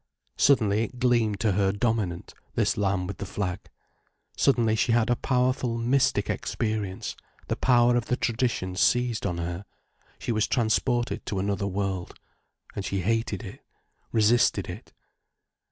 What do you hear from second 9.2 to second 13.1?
on her, she was transported to another world. And she